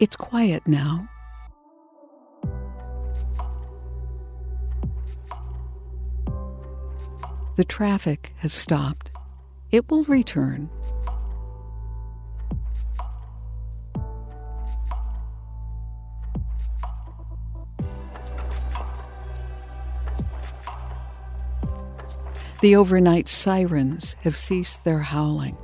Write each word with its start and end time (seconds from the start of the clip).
It's 0.00 0.16
quiet 0.16 0.66
now. 0.66 1.08
The 7.56 7.64
traffic 7.64 8.32
has 8.38 8.54
stopped. 8.54 9.10
It 9.70 9.90
will 9.90 10.04
return. 10.04 10.70
The 22.60 22.76
overnight 22.76 23.26
sirens 23.26 24.16
have 24.20 24.36
ceased 24.36 24.84
their 24.84 24.98
howling. 25.00 25.56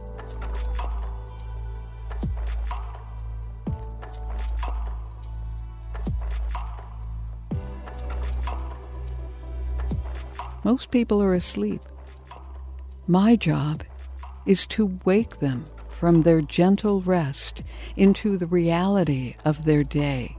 Most 10.65 10.91
people 10.91 11.23
are 11.23 11.35
asleep. 11.35 11.83
My 13.07 13.37
job 13.37 13.85
is 14.47 14.67
to 14.69 14.99
wake 15.05 15.39
them 15.39 15.67
from 15.89 16.23
their 16.23 16.41
gentle 16.41 17.03
rest 17.03 17.63
into 17.95 18.39
the 18.39 18.47
reality 18.47 19.37
of 19.45 19.67
their 19.67 19.85
day. 19.85 20.37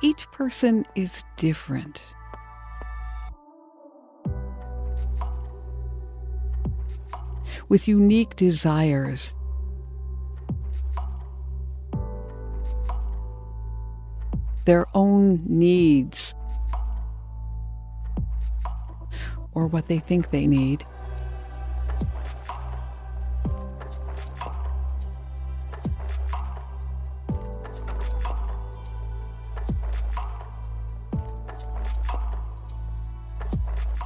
Each 0.00 0.30
person 0.30 0.86
is 0.94 1.24
different. 1.36 2.00
with 7.68 7.88
unique 7.88 8.36
desires. 8.36 9.34
Their 14.64 14.86
own 14.94 15.42
needs, 15.46 16.34
or 19.52 19.66
what 19.66 19.88
they 19.88 19.98
think 19.98 20.30
they 20.30 20.46
need. 20.46 20.84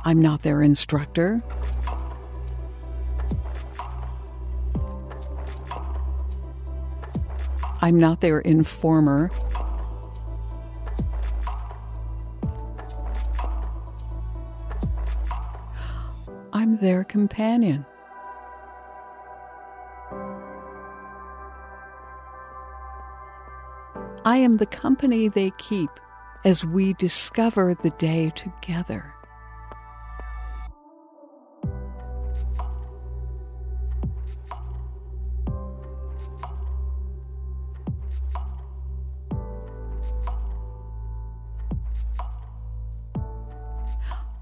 I'm 0.05 0.21
not 0.21 0.43
their 0.43 0.63
instructor. 0.63 1.39
I'm 7.81 7.99
not 7.99 8.21
their 8.21 8.41
informer. 8.41 9.31
I'm 16.53 16.79
their 16.79 17.05
companion. 17.05 17.87
I 24.25 24.37
am 24.37 24.59
the 24.59 24.67
company 24.67 25.29
they 25.29 25.51
keep 25.59 25.91
as 26.45 26.65
we 26.65 26.93
discover 26.95 27.75
the 27.75 27.91
day 27.91 28.33
together. 28.37 29.13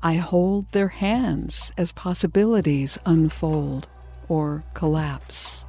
I 0.03 0.15
hold 0.15 0.69
their 0.73 0.89
hands 0.89 1.73
as 1.77 1.93
possibilities 1.93 2.97
unfold 3.05 3.87
or 4.29 4.65
collapse. 4.73 5.67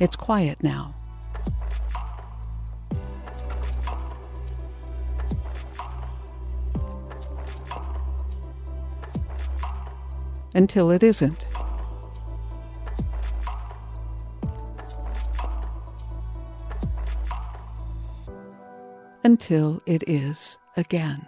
It's 0.00 0.16
quiet 0.16 0.62
now. 0.62 0.94
Until 10.54 10.90
it 10.90 11.02
isn't. 11.02 11.47
Until 19.24 19.80
it 19.86 20.02
is 20.08 20.58
again. 20.76 21.26